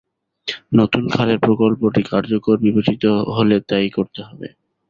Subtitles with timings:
[0.73, 3.03] নতুন খালের প্রকল্পটি কার্যকর বিবেচিত
[3.35, 4.47] হলে তাই করতে হবে।